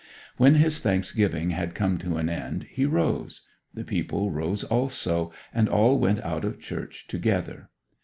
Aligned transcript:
When 0.37 0.55
his 0.55 0.79
thanksgiving 0.79 1.51
had 1.51 1.75
come 1.75 1.99
to 1.99 2.17
an 2.17 2.27
end 2.27 2.63
he 2.71 2.87
rose; 2.87 3.43
the 3.71 3.83
people 3.83 4.31
rose 4.31 4.63
also, 4.63 5.31
and 5.53 5.69
all 5.69 5.99
went 5.99 6.19
out 6.23 6.43
of 6.43 6.59
church 6.59 7.05
together. 7.05 7.69